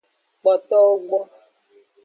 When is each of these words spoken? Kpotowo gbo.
Kpotowo 0.39 0.91
gbo. 1.09 1.19